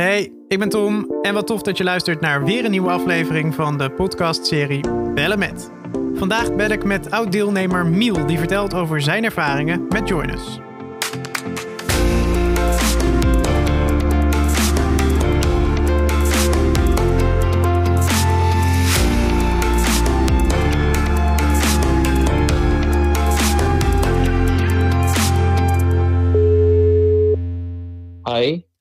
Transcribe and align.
Hey, 0.00 0.32
ik 0.48 0.58
ben 0.58 0.68
Tom 0.68 1.14
en 1.22 1.34
wat 1.34 1.46
tof 1.46 1.62
dat 1.62 1.76
je 1.78 1.84
luistert 1.84 2.20
naar 2.20 2.44
weer 2.44 2.64
een 2.64 2.70
nieuwe 2.70 2.90
aflevering 2.90 3.54
van 3.54 3.78
de 3.78 3.90
podcastserie 3.90 4.84
Bellen 5.14 5.38
Met. 5.38 5.70
Vandaag 6.14 6.54
bel 6.54 6.70
ik 6.70 6.84
met 6.84 7.10
oud-deelnemer 7.10 7.86
Miel, 7.86 8.26
die 8.26 8.38
vertelt 8.38 8.74
over 8.74 9.00
zijn 9.00 9.24
ervaringen 9.24 9.86
met 9.88 10.08
Join 10.08 10.30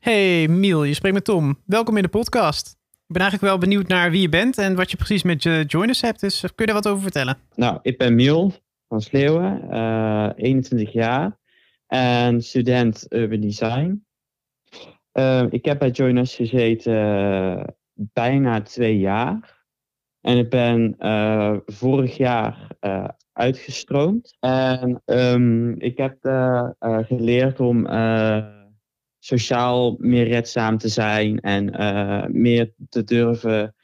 Hey 0.07 0.47
Miel, 0.47 0.83
je 0.83 0.93
spreekt 0.93 1.15
met 1.15 1.23
Tom. 1.23 1.57
Welkom 1.65 1.97
in 1.97 2.03
de 2.03 2.09
podcast. 2.09 2.67
Ik 3.07 3.13
ben 3.13 3.21
eigenlijk 3.21 3.51
wel 3.51 3.61
benieuwd 3.61 3.87
naar 3.87 4.11
wie 4.11 4.21
je 4.21 4.29
bent 4.29 4.57
en 4.57 4.75
wat 4.75 4.91
je 4.91 4.97
precies 4.97 5.23
met 5.23 5.43
je 5.43 5.63
Join 5.67 5.89
Us 5.89 6.01
hebt. 6.01 6.19
Dus 6.19 6.39
kun 6.39 6.51
je 6.55 6.65
daar 6.65 6.73
wat 6.73 6.87
over 6.87 7.01
vertellen? 7.01 7.37
Nou, 7.55 7.79
ik 7.81 7.97
ben 7.97 8.15
Miel 8.15 8.53
van 8.87 9.01
Sleeuwen, 9.01 9.69
eh 9.69 10.29
21 10.35 10.93
jaar 10.93 11.37
en 11.87 12.41
student 12.41 13.05
Urban 13.09 13.39
Design. 13.39 14.05
Eh, 15.11 15.45
ik 15.49 15.65
heb 15.65 15.79
bij 15.79 15.89
Join 15.89 16.17
Us 16.17 16.35
gezeten 16.35 16.93
eh, 16.93 17.63
bijna 17.93 18.61
twee 18.61 18.99
jaar. 18.99 19.65
En 20.21 20.37
ik 20.37 20.49
ben 20.49 20.95
eh, 20.97 21.57
vorig 21.65 22.17
jaar 22.17 22.71
eh, 22.79 23.07
uitgestroomd. 23.33 24.37
En 24.39 25.01
ehm, 25.05 25.71
ik 25.71 25.97
heb 25.97 26.25
eh, 26.25 26.69
eh, 26.79 26.97
geleerd 26.97 27.59
om 27.59 27.85
eh, 27.85 28.55
sociaal 29.19 29.95
meer 29.99 30.27
redzaam 30.27 30.77
te 30.77 30.87
zijn 30.87 31.39
en 31.39 31.69
eh, 31.73 32.25
meer 32.27 32.73
te 32.89 33.03
durven 33.03 33.75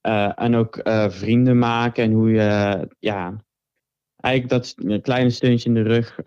eh, 0.00 0.32
en 0.34 0.54
ook 0.54 0.76
eh, 0.76 1.10
vrienden 1.10 1.58
maken 1.58 2.04
en 2.04 2.12
hoe 2.12 2.30
je, 2.30 2.88
ja, 2.98 3.44
eigenlijk 4.16 4.52
dat 4.62 4.74
een 4.76 5.00
kleine 5.02 5.30
steuntje 5.30 5.68
in 5.68 5.74
de 5.74 5.82
rug 5.82 6.18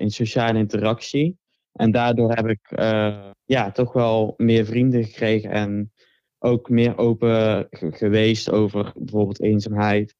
in 0.00 0.10
sociale 0.10 0.58
interactie. 0.58 1.38
En 1.72 1.90
daardoor 1.90 2.32
heb 2.34 2.46
ik 2.46 2.68
ja, 3.44 3.70
toch 3.72 3.92
wel 3.92 4.34
meer 4.36 4.64
vrienden 4.64 5.04
gekregen 5.04 5.50
en 5.50 5.92
ook 6.38 6.68
meer 6.68 6.98
open 6.98 7.66
ge- 7.70 7.92
geweest 7.92 8.50
over 8.50 8.92
bijvoorbeeld 8.94 9.40
eenzaamheid. 9.42 10.16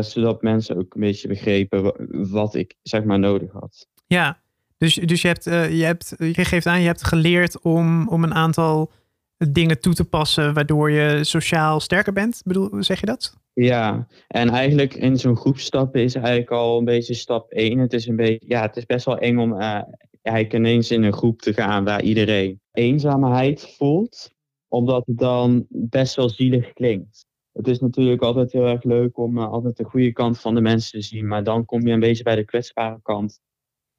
zodat 0.00 0.42
mensen 0.42 0.76
ook 0.76 0.94
een 0.94 1.00
beetje 1.00 1.28
begrepen 1.28 1.82
wa- 1.82 1.96
wat 2.30 2.54
ik 2.54 2.74
zeg 2.82 3.04
maar 3.04 3.18
nodig 3.18 3.52
had. 3.52 3.88
Ja, 4.06 4.42
dus, 4.78 4.94
dus 4.94 5.22
je, 5.22 5.28
hebt, 5.28 5.46
eh, 5.46 5.78
je, 5.78 5.84
hebt, 5.84 6.14
je 6.18 6.44
geeft 6.44 6.66
aan, 6.66 6.80
je 6.80 6.86
hebt 6.86 7.04
geleerd 7.04 7.60
om, 7.60 8.08
om 8.08 8.24
een 8.24 8.34
aantal 8.34 8.90
dingen 9.36 9.80
toe 9.80 9.94
te 9.94 10.04
passen 10.04 10.54
waardoor 10.54 10.90
je 10.90 11.24
sociaal 11.24 11.80
sterker 11.80 12.12
bent. 12.12 12.42
Bedoel, 12.44 12.82
zeg 12.82 13.00
je 13.00 13.06
dat? 13.06 13.34
Ja, 13.52 14.06
en 14.28 14.48
eigenlijk 14.48 14.94
in 14.94 15.18
zo'n 15.18 15.36
groep 15.36 15.58
stappen 15.58 16.02
is 16.02 16.14
eigenlijk 16.14 16.50
al 16.50 16.78
een 16.78 16.84
beetje 16.84 17.14
stap 17.14 17.50
1. 17.50 17.78
Het 17.78 17.92
is, 17.92 18.06
een 18.06 18.16
beetje, 18.16 18.46
ja, 18.46 18.62
het 18.62 18.76
is 18.76 18.86
best 18.86 19.06
wel 19.06 19.18
eng 19.18 19.38
om 19.38 19.60
eh, 19.60 19.82
eigenlijk 20.22 20.54
ineens 20.56 20.90
in 20.90 21.02
een 21.02 21.12
groep 21.12 21.40
te 21.40 21.52
gaan 21.52 21.84
waar 21.84 22.02
iedereen 22.02 22.60
eenzaamheid 22.72 23.74
voelt, 23.76 24.30
omdat 24.68 25.06
het 25.06 25.18
dan 25.18 25.66
best 25.68 26.14
wel 26.14 26.28
zielig 26.28 26.72
klinkt. 26.72 27.26
Het 27.52 27.68
is 27.68 27.80
natuurlijk 27.80 28.22
altijd 28.22 28.52
heel 28.52 28.66
erg 28.66 28.84
leuk 28.84 29.18
om 29.18 29.38
eh, 29.38 29.50
altijd 29.50 29.76
de 29.76 29.84
goede 29.84 30.12
kant 30.12 30.40
van 30.40 30.54
de 30.54 30.60
mensen 30.60 31.00
te 31.00 31.06
zien, 31.06 31.26
maar 31.26 31.44
dan 31.44 31.64
kom 31.64 31.86
je 31.86 31.92
een 31.92 32.00
beetje 32.00 32.22
bij 32.22 32.36
de 32.36 32.44
kwetsbare 32.44 32.98
kant 33.02 33.40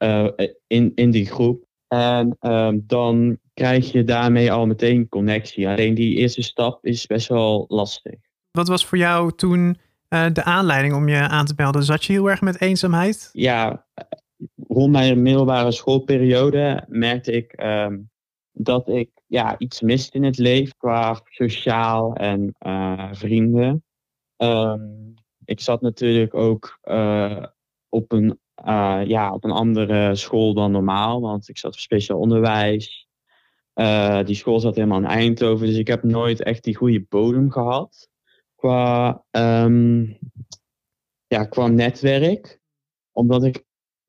eh, 0.06 0.48
in, 0.68 0.92
in 0.96 1.12
die 1.12 1.26
groep. 1.26 1.64
En 1.88 2.36
ehm, 2.40 2.80
dan 2.84 3.38
krijg 3.54 3.92
je 3.92 4.04
daarmee 4.04 4.52
al 4.52 4.66
meteen 4.66 5.10
connectie. 5.10 5.68
Alleen 5.68 5.94
die 5.94 6.16
eerste 6.16 6.42
stap 6.42 6.86
is 6.86 7.06
best 7.06 7.28
wel 7.28 7.66
lastig. 7.68 8.16
Wat 8.52 8.68
was 8.68 8.86
voor 8.86 8.98
jou 8.98 9.32
toen 9.36 9.78
eh, 10.08 10.26
de 10.34 10.44
aanleiding 10.44 10.94
om 10.94 11.08
je 11.08 11.18
aan 11.18 11.46
te 11.46 11.54
melden? 11.56 11.84
Zat 11.84 12.06
je 12.06 12.14
heel 12.14 12.30
erg 12.30 12.42
met 12.42 12.62
eenzaamheid? 12.62 13.30
ja, 13.34 13.86
rond 14.68 14.92
mijn 14.92 15.22
middelbare 15.22 15.72
schoolperiode 15.72 16.84
merkte 16.88 17.32
ik 17.32 17.52
ehm, 17.52 17.98
dat 18.52 18.88
ik 18.88 19.10
ja, 19.28 19.58
iets 19.58 19.82
miste 19.82 20.18
in 20.18 20.24
het 20.24 20.38
leven 20.38 20.76
qua 20.78 21.22
sociaal 21.24 22.16
en 22.16 22.56
eh, 22.58 23.10
vrienden. 23.12 23.84
Ehm, 24.38 24.82
ik 25.46 25.60
zat 25.60 25.82
natuurlijk 25.82 26.34
ook 26.34 26.80
op, 27.90 28.12
een, 28.12 28.40
eh, 28.56 29.02
ja, 29.06 29.34
op 29.34 29.44
een 29.44 29.52
andere 29.52 30.16
school 30.16 30.54
dan 30.54 30.72
normaal, 30.72 31.22
want 31.22 31.50
ik 31.50 31.58
zat 31.58 31.74
op 31.74 31.80
speciaal 31.80 32.20
onderwijs. 32.20 33.08
Eh, 33.74 34.24
die 34.24 34.36
school 34.36 34.60
zat 34.60 34.76
helemaal 34.76 34.98
in 34.98 35.06
Eindhoven, 35.06 35.68
dus 35.68 35.78
ik 35.78 35.88
heb 35.88 36.04
nooit 36.04 36.44
echt 36.44 36.64
die 36.64 36.76
goede 36.76 37.06
bodem 37.10 37.52
gehad 37.52 38.10
qua, 38.56 39.24
ehm, 39.32 40.06
ja, 41.28 41.46
qua 41.50 41.68
netwerk 41.68 42.60
omdat 43.12 43.44
ik 43.44 43.64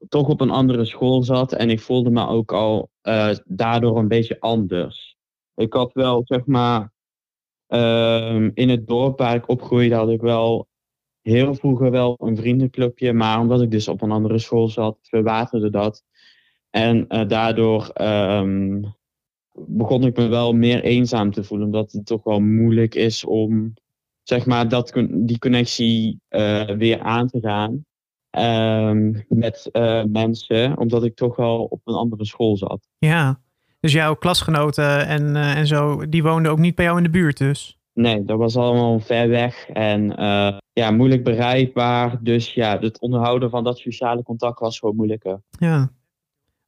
toch 0.08 0.28
op 0.28 0.40
een 0.40 0.50
andere 0.50 0.84
school 0.84 1.22
zat 1.22 1.52
en 1.52 1.70
ik 1.70 1.80
voelde 1.80 2.10
me 2.10 2.26
ook 2.26 2.52
al 2.52 2.90
eh, 3.00 3.34
daardoor 3.44 3.98
een 3.98 4.08
beetje 4.08 4.40
anders. 4.40 5.16
Ik 5.54 5.72
had 5.72 5.92
wel, 5.92 6.22
zeg 6.24 6.46
maar, 6.46 6.92
ehm, 7.66 8.50
in 8.54 8.68
het 8.68 8.86
dorp 8.86 9.18
waar 9.18 9.34
ik 9.34 9.48
opgroeide, 9.48 9.94
had 9.94 10.08
ik 10.08 10.20
wel 10.20 10.68
heel 11.26 11.54
vroeger 11.54 11.90
wel 11.90 12.16
een 12.18 12.36
vriendenclubje, 12.36 13.12
maar 13.12 13.40
omdat 13.40 13.62
ik 13.62 13.70
dus 13.70 13.88
op 13.88 14.02
een 14.02 14.10
andere 14.10 14.38
school 14.38 14.68
zat, 14.68 14.98
verwaterde 15.02 15.70
dat. 15.70 16.04
En 16.70 17.08
eh, 17.08 17.28
daardoor 17.28 17.88
ehm, 17.88 18.82
begon 19.52 20.04
ik 20.04 20.16
me 20.16 20.26
wel 20.26 20.52
meer 20.52 20.82
eenzaam 20.82 21.32
te 21.32 21.44
voelen, 21.44 21.66
omdat 21.66 21.92
het 21.92 22.06
toch 22.06 22.24
wel 22.24 22.40
moeilijk 22.40 22.94
is 22.94 23.24
om, 23.24 23.74
zeg 24.22 24.46
maar, 24.46 24.68
dat, 24.68 24.92
die 25.10 25.38
connectie 25.38 26.20
eh, 26.28 26.64
weer 26.64 27.00
aan 27.00 27.28
te 27.28 27.40
gaan 27.40 27.84
ehm, 28.30 29.12
met 29.28 29.68
eh, 29.72 30.04
mensen, 30.04 30.78
omdat 30.78 31.04
ik 31.04 31.14
toch 31.14 31.36
wel 31.36 31.64
op 31.64 31.80
een 31.84 31.94
andere 31.94 32.24
school 32.24 32.56
zat. 32.56 32.88
Ja, 32.98 33.40
dus 33.80 33.92
jouw 33.92 34.14
klasgenoten 34.14 35.06
en, 35.06 35.36
en 35.36 35.66
zo, 35.66 36.08
die 36.08 36.22
woonden 36.22 36.52
ook 36.52 36.58
niet 36.58 36.74
bij 36.74 36.84
jou 36.84 36.96
in 36.96 37.02
de 37.02 37.10
buurt 37.10 37.38
dus? 37.38 37.75
Nee, 37.96 38.24
dat 38.24 38.38
was 38.38 38.56
allemaal 38.56 39.00
ver 39.00 39.28
weg 39.28 39.68
en 39.68 40.16
eh, 40.16 40.56
ja, 40.72 40.90
moeilijk 40.90 41.24
bereikbaar. 41.24 42.18
Dus 42.22 42.54
ja, 42.54 42.78
het 42.78 43.00
onderhouden 43.00 43.50
van 43.50 43.64
dat 43.64 43.78
sociale 43.78 44.22
contact 44.22 44.60
was 44.60 44.78
gewoon 44.78 44.96
moeilijker. 44.96 45.40
Ja, 45.58 45.90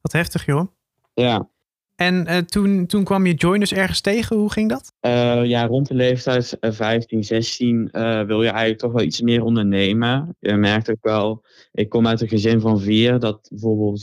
wat 0.01 0.11
heftig 0.11 0.45
joh. 0.45 0.67
Ja, 1.13 1.49
En 1.95 2.25
eh, 2.25 2.37
toen, 2.37 2.85
toen 2.85 3.03
kwam 3.03 3.25
je 3.25 3.33
Join 3.33 3.59
dus 3.59 3.73
ergens 3.73 4.01
tegen, 4.01 4.37
hoe 4.37 4.51
ging 4.51 4.69
dat? 4.69 4.93
Eh, 4.99 5.45
ja 5.45 5.65
rond 5.65 5.87
de 5.87 5.93
leeftijd 5.93 6.59
eh, 6.59 6.71
15, 6.71 7.23
16 7.23 7.89
eh, 7.91 8.21
wil 8.21 8.41
je 8.41 8.49
eigenlijk 8.49 8.79
toch 8.79 8.91
wel 8.91 9.03
iets 9.03 9.21
meer 9.21 9.43
ondernemen. 9.43 10.35
Je 10.39 10.55
merkt 10.55 10.91
ook 10.91 11.03
wel, 11.03 11.45
ik 11.71 11.89
kom 11.89 12.07
uit 12.07 12.21
een 12.21 12.27
gezin 12.27 12.59
van 12.59 12.79
vier, 12.79 13.19
dat 13.19 13.47
bijvoorbeeld, 13.51 14.01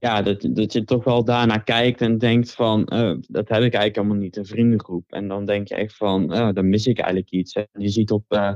ja, 0.00 0.22
dat, 0.22 0.48
dat 0.50 0.72
je 0.72 0.84
toch 0.84 1.04
wel 1.04 1.24
daarnaar 1.24 1.64
kijkt 1.64 2.00
en 2.00 2.18
denkt 2.18 2.52
van, 2.52 2.86
eh, 2.86 3.14
dat 3.20 3.48
heb 3.48 3.62
ik 3.62 3.74
eigenlijk 3.74 3.96
helemaal 3.96 4.16
niet, 4.16 4.36
een 4.36 4.46
vriendengroep. 4.46 5.12
En 5.12 5.28
dan 5.28 5.44
denk 5.44 5.68
je 5.68 5.74
echt 5.74 5.96
van, 5.96 6.32
eh, 6.32 6.48
dan 6.52 6.68
mis 6.68 6.86
ik 6.86 6.98
eigenlijk 6.98 7.30
iets. 7.30 7.52
En 7.52 7.68
je 7.72 7.88
ziet 7.88 8.10
op 8.10 8.24
eh, 8.28 8.54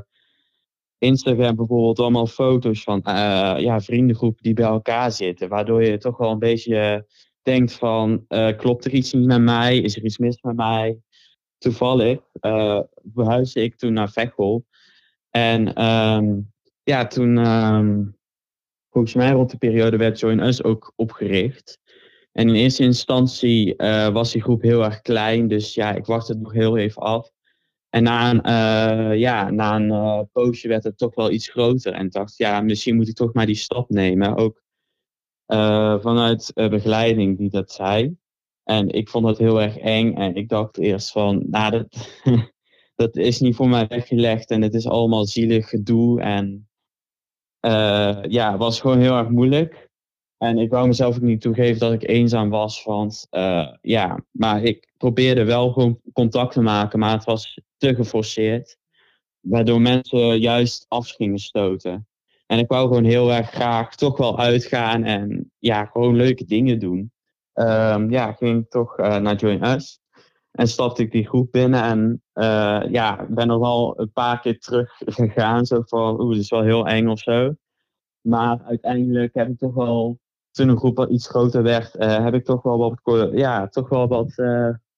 Instagram 0.99 1.57
bijvoorbeeld 1.57 1.99
allemaal 1.99 2.27
foto's 2.27 2.83
van 2.83 3.01
ja, 3.61 3.81
vriendengroepen 3.81 4.43
die 4.43 4.55
bij 4.55 4.65
elkaar 4.65 5.13
zitten, 5.13 5.49
waardoor 5.49 5.85
je 5.85 5.99
toch 5.99 6.17
wel 6.17 6.31
een 6.31 6.39
beetje 6.39 7.07
denkt 7.43 7.73
van, 7.73 8.27
klopt 8.57 8.85
er 8.85 8.93
iets 8.93 9.13
niet 9.13 9.27
met 9.27 9.41
mij? 9.41 9.79
Is 9.79 9.97
er 9.97 10.05
iets 10.05 10.19
mis 10.19 10.43
met 10.43 10.57
mij? 10.57 10.99
Toevallig 11.59 12.21
verhuisde 13.15 13.63
ik 13.63 13.77
toen 13.77 13.93
naar 13.93 14.11
Veghel. 14.11 14.65
En 15.31 15.75
ehm, 15.75 16.41
ja, 16.83 17.07
toen, 17.07 17.39
ehm, 17.39 18.03
volgens 18.95 19.15
mij 19.15 19.31
rond 19.31 19.51
de 19.51 19.57
periode 19.57 19.97
werd 19.97 20.21
Join 20.21 20.41
Us 20.41 20.63
ook 20.63 20.93
opgericht. 20.97 21.79
En 22.33 22.49
in 22.49 22.55
eerste 22.55 22.83
instantie 22.83 23.77
eh, 23.77 24.09
was 24.09 24.33
die 24.33 24.43
groep 24.43 24.63
heel 24.63 24.85
erg 24.85 25.01
klein, 25.01 25.49
dus 25.49 25.75
ja, 25.75 25.93
ik 25.93 26.07
wachtte 26.07 26.33
het 26.33 26.41
nog 26.41 26.53
heel 26.53 26.77
even 26.77 27.03
af. 27.03 27.31
En 27.91 28.03
na 28.03 28.31
een, 28.31 28.43
eh, 28.43 29.19
ja, 29.19 29.51
na 29.51 29.77
een 29.77 29.91
eh, 29.91 30.21
poosje 30.33 30.69
werd 30.69 30.85
het 30.85 30.99
toch 30.99 31.15
wel 31.15 31.31
iets 31.31 31.49
groter. 31.49 31.93
En 31.93 32.09
dacht, 32.09 32.37
ja, 32.37 32.61
misschien 32.61 32.97
moet 32.97 33.09
ik 33.09 33.15
toch 33.15 33.33
maar 33.33 33.47
die 33.47 33.55
stap 33.55 33.91
nemen. 33.91 34.37
Ook 34.37 34.63
vanuit 36.01 36.51
begeleiding 36.55 37.39
die 37.39 37.51
dat 37.51 37.73
zei. 37.73 38.17
En 38.65 38.89
ik 38.89 39.09
vond 39.09 39.25
dat 39.25 39.39
heel 39.39 39.63
erg 39.63 39.79
eng. 39.79 40.15
En 40.15 40.35
ik 40.35 40.49
dacht 40.49 40.79
eerst 40.79 41.11
van, 41.11 41.45
nou, 41.51 41.71
dat, 41.71 42.09
dat 43.03 43.17
is 43.17 43.41
niet 43.41 43.57
voor 43.57 43.69
mij 43.69 43.87
weggelegd. 43.87 44.51
En 44.51 44.63
het 44.63 44.75
is 44.75 44.87
allemaal 44.87 45.27
zielig 45.27 45.69
gedoe. 45.69 46.21
En 46.21 46.69
eh, 47.65 48.19
ja, 48.29 48.57
was 48.57 48.81
gewoon 48.81 48.99
heel 48.99 49.17
erg 49.17 49.29
moeilijk. 49.29 49.89
En 50.39 50.59
ik 50.59 50.71
wou 50.71 50.87
mezelf 50.87 51.17
ook 51.17 51.23
niet 51.23 51.41
toegeven 51.41 51.79
dat 51.79 51.93
ik 51.93 52.09
eenzaam 52.09 52.51
was. 52.51 52.85
Want 52.85 53.27
eh, 53.31 53.73
ja, 53.81 54.25
maar 54.31 54.63
ik 54.63 54.93
probeerde 54.97 55.45
wel 55.45 55.73
gewoon 55.73 56.01
contact 56.13 56.53
te 56.53 56.61
maken. 56.61 56.99
Maar 56.99 57.13
het 57.13 57.25
was 57.25 57.61
te 57.77 57.95
geforceerd. 57.95 58.79
Waardoor 59.41 59.81
mensen 59.81 60.39
juist 60.41 60.85
af 60.89 61.09
gingen 61.09 61.39
stoten. 61.39 62.09
En 62.47 62.59
ik 62.59 62.69
wou 62.69 62.89
gewoon 62.89 63.05
heel 63.05 63.33
erg 63.33 63.51
graag 63.51 63.95
toch 63.95 64.17
wel 64.17 64.39
uitgaan 64.39 65.05
en 65.05 65.53
ja, 65.59 65.85
gewoon 65.85 66.17
leuke 66.17 66.45
dingen 66.45 66.79
doen. 66.79 67.13
ehm, 67.53 68.11
ja, 68.11 68.33
ging 68.33 68.67
toch 68.69 68.97
naar 68.97 69.37
Join 69.37 69.65
Us. 69.65 70.01
En 70.55 70.69
stapte 70.69 71.03
ik 71.03 71.13
die 71.13 71.27
groep 71.27 71.53
binnen 71.53 71.83
en 71.83 72.23
ja, 72.91 73.27
ben 73.29 73.47
nog 73.47 73.59
wel 73.59 74.01
een 74.01 74.13
paar 74.13 74.41
keer 74.41 74.59
terug 74.59 74.93
gegaan. 75.05 75.67
Zo 75.67 75.83
van, 75.87 76.21
oeh, 76.21 76.33
dit 76.33 76.43
is 76.43 76.51
wel 76.51 76.63
heel 76.63 76.87
eng 76.87 77.09
of 77.09 77.19
zo. 77.19 77.55
Maar 78.21 78.63
uiteindelijk 78.65 79.35
heb 79.35 79.49
ik 79.49 79.59
toch 79.59 79.75
wel, 79.75 80.19
toen 80.51 80.69
een 80.69 80.77
groep 80.77 80.97
wat 80.97 81.11
iets 81.11 81.29
groter 81.29 81.63
werd, 81.63 81.93
heb 81.99 82.35
ik 82.35 82.45
toch 82.45 82.63
wel 82.63 82.79
wat, 82.79 83.31
ja, 83.33 83.69
toch 83.69 83.89
wel 83.89 84.09
wat 84.09 84.35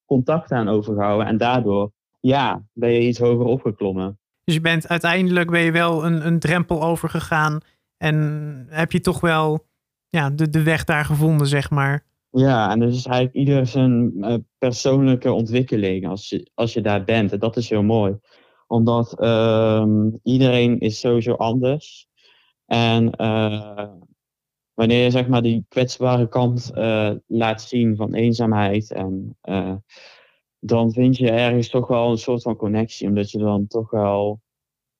contact 0.05 0.51
aan 0.51 0.69
overgehouden. 0.69 1.27
En 1.27 1.37
daardoor, 1.37 1.91
ja, 2.19 2.63
ben 2.73 2.91
je 2.91 3.07
iets 3.07 3.19
hoger 3.19 3.45
opgeklommen. 3.45 4.19
Dus 4.43 4.55
je 4.55 4.61
bent 4.61 4.87
uiteindelijk 4.87 5.49
ben 5.49 5.61
je 5.61 5.71
wel 5.71 6.05
een, 6.05 6.27
een 6.27 6.39
drempel 6.39 6.83
overgegaan 6.83 7.59
en 7.97 8.65
heb 8.69 8.91
je 8.91 8.99
toch 8.99 9.19
wel 9.19 9.67
ja, 10.09 10.29
de, 10.29 10.49
de 10.49 10.63
weg 10.63 10.83
daar 10.83 11.05
gevonden, 11.05 11.47
zeg 11.47 11.69
maar. 11.69 12.03
Ja, 12.29 12.71
en 12.71 12.79
dus 12.79 12.95
is 12.95 13.05
eigenlijk 13.05 13.35
ieder 13.35 13.67
zijn 13.67 14.13
uh, 14.17 14.35
persoonlijke 14.57 15.31
ontwikkeling 15.31 16.07
als 16.07 16.29
je, 16.29 16.51
als 16.53 16.73
je 16.73 16.81
daar 16.81 17.03
bent. 17.03 17.31
En 17.31 17.39
dat 17.39 17.57
is 17.57 17.69
heel 17.69 17.83
mooi. 17.83 18.17
Omdat 18.67 19.21
uh, 19.21 19.85
iedereen 20.23 20.79
is 20.79 20.99
sowieso 20.99 21.33
anders. 21.33 22.07
En 22.65 23.13
uh, 23.21 23.89
wanneer 24.73 25.03
je 25.03 25.11
zeg 25.11 25.27
maar 25.27 25.41
die 25.41 25.65
kwetsbare 25.69 26.27
kant 26.27 26.71
uh, 26.75 27.11
laat 27.27 27.61
zien 27.61 27.95
van 27.95 28.13
eenzaamheid 28.13 28.91
en 28.91 29.37
dan 30.59 30.91
vind 30.91 31.17
je 31.17 31.31
ergens 31.31 31.69
toch 31.69 31.87
wel 31.87 32.11
een 32.11 32.17
soort 32.17 32.41
van 32.41 32.55
connectie. 32.55 33.07
Omdat 33.07 33.31
je 33.31 33.37
dan 33.37 33.67
toch 33.67 33.91
wel 33.91 34.41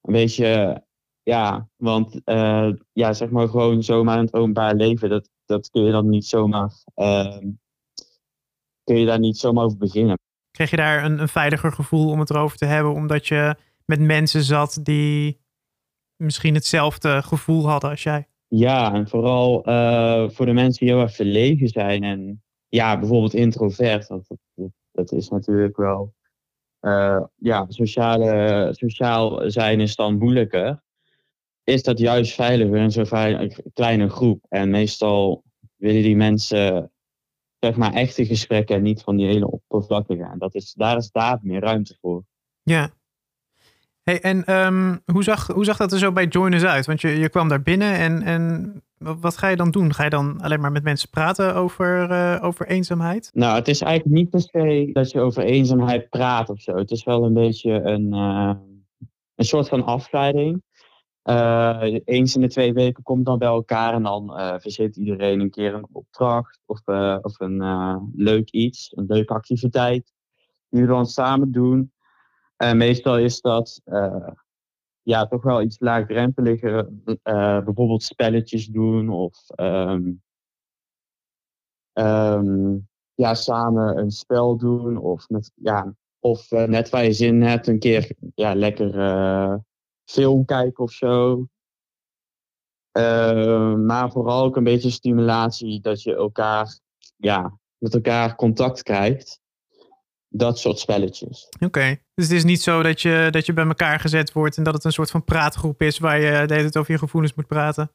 een 0.00 0.12
beetje, 0.12 0.82
ja, 1.22 1.68
want 1.76 2.20
ja, 2.92 3.12
zeg 3.12 3.30
maar 3.30 3.48
gewoon 3.48 3.82
zomaar 3.82 4.18
in 4.18 4.24
het 4.24 4.34
openbaar 4.34 4.74
leven, 4.74 5.08
dat, 5.08 5.30
dat 5.48 5.70
kun 5.70 5.84
je 5.84 5.92
dan 5.92 6.08
niet 6.08 6.26
zomaar, 6.26 6.72
uh, 6.96 7.38
kun 8.84 8.98
je 8.98 9.06
daar 9.06 9.18
niet 9.18 9.38
zomaar 9.38 9.64
over 9.64 9.78
beginnen. 9.78 10.18
Kreeg 10.50 10.70
je 10.70 10.76
daar 10.76 11.04
een, 11.04 11.18
een 11.18 11.28
veiliger 11.28 11.72
gevoel 11.72 12.10
om 12.10 12.20
het 12.20 12.30
erover 12.30 12.58
te 12.58 12.64
hebben, 12.64 12.92
omdat 12.92 13.26
je 13.26 13.56
met 13.84 14.00
mensen 14.00 14.42
zat 14.42 14.78
die 14.82 15.40
misschien 16.16 16.54
hetzelfde 16.54 17.22
gevoel 17.22 17.68
hadden 17.68 17.90
als 17.90 18.02
jij? 18.02 18.28
Ja, 18.46 18.94
en 18.94 19.08
vooral 19.08 19.68
uh, 19.68 20.28
voor 20.28 20.46
de 20.46 20.52
mensen 20.52 20.86
die 20.86 20.94
heel 20.94 21.02
erg 21.02 21.14
verlegen 21.14 21.68
zijn 21.68 22.02
en 22.02 22.42
ja, 22.68 22.98
bijvoorbeeld 22.98 23.34
introvert. 23.34 24.06
Want 24.06 24.28
dat, 24.28 24.70
dat 24.92 25.12
is 25.12 25.28
natuurlijk 25.28 25.76
wel. 25.76 26.14
Uh, 26.80 27.24
ja, 27.36 27.66
sociale, 27.68 28.68
sociaal 28.70 29.50
zijn 29.50 29.80
is 29.80 29.96
dan 29.96 30.18
moeilijker. 30.18 30.82
Is 31.68 31.82
dat 31.82 31.98
juist 31.98 32.34
veiliger 32.34 32.76
in 32.76 32.90
zo'n 32.90 33.50
kleine 33.72 34.08
groep? 34.08 34.44
En 34.48 34.70
meestal 34.70 35.44
willen 35.76 36.02
die 36.02 36.16
mensen 36.16 36.90
zeg 37.58 37.76
maar 37.76 37.92
echte 37.92 38.26
gesprekken 38.26 38.76
en 38.76 38.82
niet 38.82 39.02
van 39.02 39.16
die 39.16 39.26
hele 39.26 39.50
oppervlakkige. 39.50 40.22
En 40.22 40.38
dat 40.38 40.54
is, 40.54 40.72
daar 40.72 40.96
is 40.96 41.10
daar 41.10 41.38
meer 41.42 41.60
ruimte 41.60 41.96
voor. 42.00 42.24
Ja. 42.62 42.90
Hey, 44.02 44.20
en 44.20 44.54
um, 44.54 45.00
hoe, 45.04 45.22
zag, 45.22 45.46
hoe 45.46 45.64
zag 45.64 45.76
dat 45.76 45.92
er 45.92 45.98
zo 45.98 46.12
bij 46.12 46.26
Joiners 46.26 46.64
uit? 46.64 46.86
Want 46.86 47.00
je, 47.00 47.08
je 47.08 47.28
kwam 47.28 47.48
daar 47.48 47.62
binnen 47.62 47.92
en, 47.92 48.22
en 48.22 48.72
wat 48.98 49.36
ga 49.36 49.48
je 49.48 49.56
dan 49.56 49.70
doen? 49.70 49.94
Ga 49.94 50.04
je 50.04 50.10
dan 50.10 50.40
alleen 50.40 50.60
maar 50.60 50.72
met 50.72 50.84
mensen 50.84 51.10
praten 51.10 51.54
over, 51.54 52.10
uh, 52.10 52.38
over 52.42 52.66
eenzaamheid? 52.66 53.30
Nou, 53.32 53.56
het 53.56 53.68
is 53.68 53.80
eigenlijk 53.80 54.14
niet 54.14 54.30
per 54.30 54.40
se 54.40 54.90
dat 54.92 55.10
je 55.10 55.20
over 55.20 55.42
eenzaamheid 55.42 56.08
praat 56.08 56.48
of 56.48 56.60
zo. 56.60 56.76
Het 56.76 56.90
is 56.90 57.04
wel 57.04 57.24
een 57.24 57.34
beetje 57.34 57.72
een, 57.72 58.14
uh, 58.14 58.54
een 59.34 59.44
soort 59.44 59.68
van 59.68 59.84
afleiding. 59.84 60.62
Uh, 61.28 61.98
eens 62.04 62.34
in 62.34 62.40
de 62.40 62.48
twee 62.48 62.72
weken 62.72 63.02
komt 63.02 63.26
dan 63.26 63.38
bij 63.38 63.48
elkaar 63.48 63.94
en 63.94 64.02
dan 64.02 64.32
verzet 64.60 64.96
iedereen 64.96 65.40
een 65.40 65.50
keer 65.50 65.74
een 65.74 65.88
opdracht 65.92 66.60
of, 66.66 66.80
of 67.22 67.40
een 67.40 67.62
leuk 68.14 68.50
iets, 68.50 68.92
een 68.96 69.06
leuke 69.08 69.34
activiteit. 69.34 70.12
Die 70.68 70.80
we 70.80 70.86
dan 70.86 71.06
samen 71.06 71.52
doen. 71.52 71.92
En 72.56 72.76
meestal 72.76 73.18
is 73.18 73.40
dat 73.40 73.82
ja, 75.08 75.26
toch 75.26 75.42
wel 75.42 75.62
iets 75.62 75.76
laagdrempeliger. 75.80 76.88
Uh, 77.06 77.64
bijvoorbeeld 77.64 78.02
spelletjes 78.02 78.66
doen 78.66 79.08
of 79.08 79.34
um, 79.56 80.22
um, 81.92 82.88
ja, 83.14 83.34
samen 83.34 83.98
een 83.98 84.10
spel 84.10 84.56
doen. 84.56 84.96
Of, 84.96 85.26
ja, 85.54 85.94
of 86.18 86.52
uh, 86.52 86.64
net 86.64 86.90
waar 86.90 87.04
je 87.04 87.12
zin 87.12 87.42
hebt, 87.42 87.66
een 87.66 87.78
keer 87.78 88.12
ja, 88.34 88.54
lekker 88.54 88.94
uh, 88.94 89.54
film 90.10 90.44
kijken 90.44 90.84
of 90.84 90.92
zo. 90.92 91.46
Ehm, 92.92 93.86
maar 93.86 94.10
vooral 94.10 94.44
ook 94.44 94.56
een 94.56 94.64
beetje 94.64 94.90
stimulatie 94.90 95.80
dat 95.80 96.02
je 96.02 96.14
elkaar, 96.14 96.78
ja, 97.16 97.58
met 97.78 97.94
elkaar 97.94 98.34
contact 98.34 98.82
krijgt 98.82 99.40
dat 100.28 100.58
soort 100.58 100.78
spelletjes. 100.78 101.48
Oké, 101.64 101.96
dus 102.14 102.28
het 102.28 102.36
is 102.36 102.44
niet 102.44 102.62
zo 102.62 102.82
dat 102.82 103.00
je, 103.00 103.28
dat 103.30 103.46
je 103.46 103.52
bij 103.52 103.66
elkaar 103.66 104.00
gezet 104.00 104.32
wordt 104.32 104.56
en 104.56 104.62
dat 104.62 104.74
het 104.74 104.84
een 104.84 104.92
soort 104.92 105.10
van 105.10 105.24
praatgroep 105.24 105.82
is 105.82 105.98
waar 105.98 106.20
je 106.20 106.30
de 106.30 106.54
hele 106.54 106.62
tijd 106.62 106.76
over 106.76 106.92
je 106.92 106.98
gevoelens 106.98 107.34
moet 107.34 107.46
praten? 107.46 107.90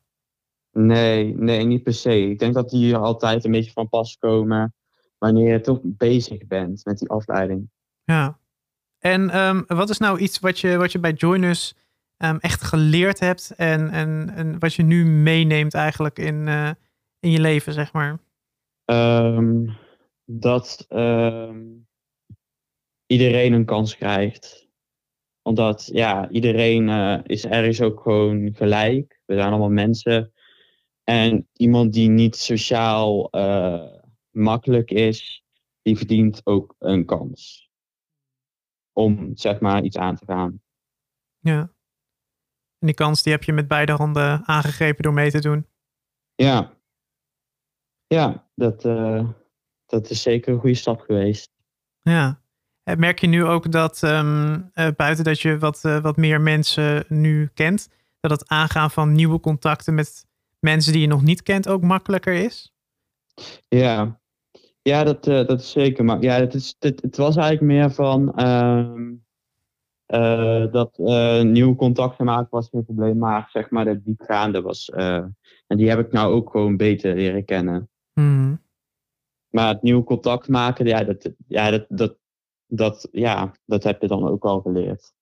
Nee, 0.71 1.35
nee, 1.37 1.63
niet 1.63 1.83
per 1.83 1.93
se. 1.93 2.29
Ik 2.29 2.39
denk 2.39 2.53
dat 2.53 2.69
die 2.69 2.95
altijd 2.95 3.45
een 3.45 3.51
beetje 3.51 3.71
van 3.71 3.89
pas 3.89 4.17
komen 4.17 4.73
wanneer 5.17 5.51
je 5.51 5.61
toch 5.61 5.79
bezig 5.83 6.47
bent 6.47 6.85
met 6.85 6.97
die 6.97 7.09
afleiding. 7.09 7.69
Ja. 8.03 8.39
En 8.99 9.37
um, 9.37 9.63
wat 9.67 9.89
is 9.89 9.97
nou 9.97 10.19
iets 10.19 10.39
wat 10.39 10.59
je, 10.59 10.77
wat 10.77 10.91
je 10.91 10.99
bij 10.99 11.11
Joiners 11.13 11.75
um, 12.23 12.37
echt 12.37 12.61
geleerd 12.61 13.19
hebt 13.19 13.53
en, 13.55 13.89
en, 13.89 14.31
en 14.35 14.59
wat 14.59 14.73
je 14.73 14.83
nu 14.83 15.05
meeneemt 15.05 15.73
eigenlijk 15.73 16.19
in, 16.19 16.47
uh, 16.47 16.71
in 17.19 17.31
je 17.31 17.39
leven, 17.39 17.73
zeg 17.73 17.93
maar? 17.93 18.19
Um, 18.85 19.77
dat 20.25 20.87
iedereen 23.05 23.53
een 23.53 23.65
kans 23.65 23.97
krijgt. 23.97 24.67
Omdat 25.41 25.89
ja, 25.93 26.29
iedereen 26.29 26.87
uh, 26.87 27.19
is 27.23 27.45
ergens 27.45 27.81
ook 27.81 27.99
gewoon 28.01 28.55
gelijk. 28.55 29.21
We 29.25 29.33
zijn 29.35 29.49
allemaal 29.49 29.69
mensen. 29.69 30.33
En 31.03 31.47
iemand 31.53 31.93
die 31.93 32.09
niet 32.09 32.35
sociaal 32.35 33.27
uh, 33.31 33.85
makkelijk 34.29 34.91
is, 34.91 35.43
die 35.81 35.97
verdient 35.97 36.41
ook 36.43 36.75
een 36.79 37.05
kans. 37.05 37.69
Om 38.91 39.31
zeg 39.33 39.59
maar 39.59 39.83
iets 39.83 39.97
aan 39.97 40.15
te 40.15 40.25
gaan. 40.25 40.61
Ja. 41.39 41.71
En 42.83 42.89
die 42.89 42.97
kans 42.97 43.23
die 43.23 43.31
heb 43.31 43.43
je 43.43 43.53
met 43.53 43.67
beide 43.67 43.91
handen 43.91 44.41
aangegrepen 44.45 45.03
door 45.03 45.13
mee 45.13 45.31
te 45.31 45.39
doen. 45.39 45.67
Ja. 46.35 46.73
Ja, 48.07 48.47
dat, 48.55 48.85
uh, 48.85 49.29
dat 49.85 50.09
is 50.09 50.21
zeker 50.21 50.53
een 50.53 50.59
goede 50.59 50.75
stap 50.75 50.99
geweest. 50.99 51.51
Ja. 52.01 52.41
Eh, 52.83 52.95
merk 52.95 53.19
je 53.19 53.27
nu 53.27 53.45
ook 53.45 53.71
dat 53.71 54.01
um, 54.01 54.71
uh, 54.73 54.87
buiten 54.95 55.23
dat 55.23 55.39
je 55.39 55.57
wat, 55.57 55.81
uh, 55.85 56.01
wat 56.01 56.17
meer 56.17 56.41
mensen 56.41 57.05
nu 57.07 57.49
kent, 57.53 57.89
dat 58.19 58.31
het 58.31 58.47
aangaan 58.47 58.91
van 58.91 59.11
nieuwe 59.11 59.39
contacten 59.39 59.93
met 59.93 60.25
mensen 60.59 60.91
die 60.91 61.01
je 61.01 61.07
nog 61.07 61.21
niet 61.21 61.43
kent 61.43 61.67
ook 61.67 61.81
makkelijker 61.81 62.33
is? 62.33 62.73
Ja, 63.67 64.19
ja 64.81 65.03
dat, 65.03 65.23
dat 65.23 65.59
is 65.59 65.71
zeker. 65.71 66.05
Maar 66.05 66.21
ja, 66.21 66.33
het, 66.33 66.53
is, 66.53 66.75
het, 66.79 67.01
het 67.01 67.17
was 67.17 67.35
eigenlijk 67.35 67.73
meer 67.73 67.91
van 67.91 68.33
uh, 70.13 70.71
dat 70.71 70.97
nieuwe 71.43 71.75
contacten 71.75 72.25
maken 72.25 72.47
was 72.49 72.69
geen 72.69 72.85
probleem, 72.85 73.17
maar 73.17 73.49
zeg 73.51 73.69
maar 73.69 73.85
de 73.85 74.01
diepgaande 74.03 74.61
was. 74.61 74.89
en 74.89 75.35
die 75.67 75.89
heb 75.89 75.99
ik 75.99 76.11
nou 76.11 76.33
ook 76.33 76.49
gewoon 76.49 76.77
beter 76.77 77.15
leren 77.15 77.45
kennen. 77.45 77.89
Hmm. 78.13 78.61
Maar 79.49 79.67
het 79.67 79.81
nieuwe 79.81 80.03
contact 80.03 80.47
maken, 80.47 80.85
ja, 80.85 81.03
dat, 81.03 81.31
ja, 81.47 81.71
dat, 81.71 81.85
dat, 81.89 82.17
dat, 82.67 83.07
ja, 83.11 83.51
dat 83.65 83.83
heb 83.83 84.01
je 84.01 84.07
dan 84.07 84.27
ook 84.27 84.43
al 84.43 84.61
geleerd. 84.61 85.13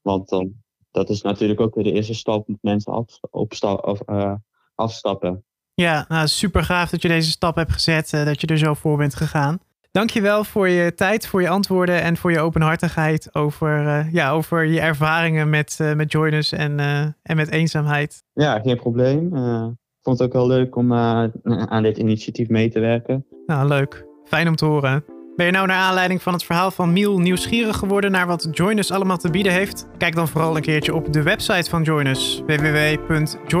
Want 0.00 0.28
dan, 0.28 0.52
dat 0.90 1.10
is 1.10 1.22
natuurlijk 1.22 1.60
ook 1.60 1.74
weer 1.74 1.84
de 1.84 1.92
eerste 1.92 2.14
stap 2.14 2.48
met 2.48 2.58
mensen 2.62 2.92
af, 2.92 3.18
of, 3.30 4.00
uh, 4.06 4.34
afstappen. 4.74 5.44
Ja, 5.74 6.04
nou, 6.08 6.26
super 6.26 6.62
gaaf 6.62 6.90
dat 6.90 7.02
je 7.02 7.08
deze 7.08 7.30
stap 7.30 7.56
hebt 7.56 7.72
gezet, 7.72 8.10
dat 8.10 8.40
je 8.40 8.46
er 8.46 8.58
zo 8.58 8.74
voor 8.74 8.96
bent 8.96 9.14
gegaan. 9.14 9.58
Dankjewel 9.98 10.44
voor 10.44 10.68
je 10.68 10.94
tijd, 10.94 11.26
voor 11.26 11.42
je 11.42 11.48
antwoorden 11.48 12.02
en 12.02 12.16
voor 12.16 12.30
je 12.30 12.40
openhartigheid 12.40 13.34
over, 13.34 13.82
uh, 13.82 14.12
ja, 14.12 14.30
over 14.30 14.64
je 14.64 14.80
ervaringen 14.80 15.50
met, 15.50 15.78
met 15.96 16.12
Joiners 16.12 16.52
en, 16.52 16.78
en 17.22 17.36
met 17.36 17.50
eenzaamheid. 17.50 18.22
Ja, 18.32 18.60
geen 18.60 18.76
probleem. 18.76 19.26
Ik 19.26 20.02
vond 20.02 20.18
het 20.18 20.22
ook 20.22 20.32
wel 20.32 20.46
leuk 20.46 20.76
om 20.76 20.94
aan 20.94 21.82
dit 21.82 21.98
initiatief 21.98 22.48
mee 22.48 22.70
te 22.70 22.80
werken. 22.80 23.26
Nou, 23.46 23.68
leuk. 23.68 24.06
Fijn 24.24 24.48
om 24.48 24.56
te 24.56 24.64
horen. 24.64 25.04
Ben 25.36 25.46
je 25.46 25.52
nou 25.52 25.66
naar 25.66 25.80
aanleiding 25.80 26.22
van 26.22 26.32
het 26.32 26.44
verhaal 26.44 26.70
van 26.70 26.92
Miel 26.92 27.18
nieuwsgierig 27.18 27.76
geworden 27.76 28.10
naar 28.10 28.26
wat 28.26 28.48
Joinus 28.50 28.90
allemaal 28.90 29.16
te 29.16 29.30
bieden 29.30 29.52
heeft? 29.52 29.86
Kijk 29.96 30.14
dan 30.14 30.28
vooral 30.28 30.56
een 30.56 30.62
keertje 30.62 30.94
op 30.94 31.12
de 31.12 31.22
website 31.22 31.70
van 31.70 31.82
Joinus: 31.82 32.42
www.join-us.nu. 32.46 33.58